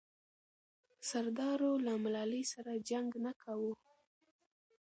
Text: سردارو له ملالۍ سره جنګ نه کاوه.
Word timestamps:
سردارو 1.09 1.71
له 1.85 1.93
ملالۍ 2.03 2.43
سره 2.53 2.71
جنګ 2.89 3.09
نه 3.25 3.31
کاوه. 3.41 3.73